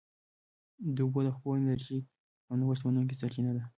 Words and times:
د 0.95 0.97
اوبو 1.05 1.19
د 1.25 1.27
څپو 1.35 1.49
انرژي 1.57 1.99
هم 2.47 2.55
نوښت 2.59 2.81
منونکې 2.85 3.15
سرچینه 3.21 3.51
ده. 3.57 3.63